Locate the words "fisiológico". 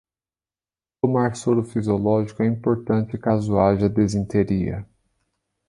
1.63-2.41